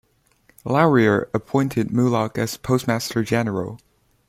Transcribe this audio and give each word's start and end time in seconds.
Laurier 0.65 1.29
appointed 1.31 1.91
Mulock 1.91 2.35
as 2.39 2.57
Postmaster 2.57 3.21
General. 3.23 3.77